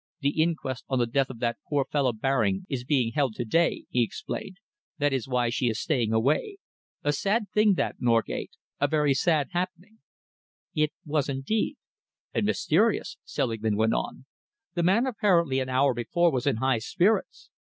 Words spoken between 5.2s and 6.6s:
why she is staying away.